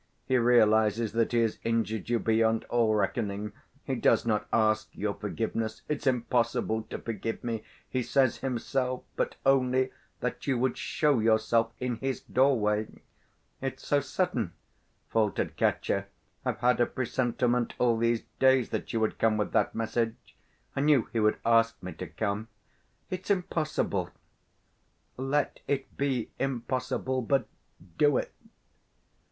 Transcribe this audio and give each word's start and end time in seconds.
He 0.25 0.35
realizes 0.35 1.11
that 1.11 1.31
he 1.31 1.41
has 1.41 1.59
injured 1.63 2.09
you 2.09 2.17
beyond 2.17 2.63
all 2.71 2.95
reckoning. 2.95 3.53
He 3.83 3.93
does 3.93 4.25
not 4.25 4.47
ask 4.51 4.89
your 4.93 5.13
forgiveness—'It's 5.13 6.07
impossible 6.07 6.81
to 6.89 6.97
forgive 6.97 7.43
me,' 7.43 7.63
he 7.87 8.01
says 8.01 8.37
himself—but 8.37 9.35
only 9.45 9.91
that 10.19 10.47
you 10.47 10.57
would 10.57 10.75
show 10.75 11.19
yourself 11.19 11.71
in 11.79 11.97
his 11.97 12.19
doorway." 12.19 12.87
"It's 13.61 13.85
so 13.85 13.99
sudden...." 13.99 14.53
faltered 15.11 15.55
Katya. 15.55 16.07
"I've 16.43 16.61
had 16.61 16.79
a 16.79 16.87
presentiment 16.87 17.75
all 17.77 17.95
these 17.95 18.23
days 18.39 18.69
that 18.69 18.91
you 18.93 18.99
would 18.99 19.19
come 19.19 19.37
with 19.37 19.51
that 19.51 19.75
message. 19.75 20.15
I 20.75 20.81
knew 20.81 21.09
he 21.13 21.19
would 21.19 21.37
ask 21.45 21.77
me 21.83 21.93
to 21.93 22.07
come. 22.07 22.47
It's 23.11 23.29
impossible!" 23.29 24.09
"Let 25.15 25.59
it 25.67 25.95
be 25.95 26.31
impossible, 26.39 27.21
but 27.21 27.45
do 27.99 28.17
it. 28.17 28.33